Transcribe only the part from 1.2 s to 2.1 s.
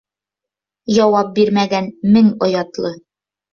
бирмәгән